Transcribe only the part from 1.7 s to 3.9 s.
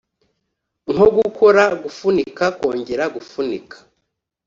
gufunika kongera gufunika